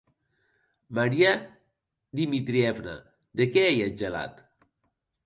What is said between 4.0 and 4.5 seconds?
gelat?